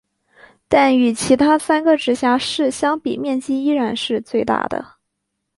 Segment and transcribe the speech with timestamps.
[0.67, 4.83] 但与其他三个直辖市相比面积依然是最大的。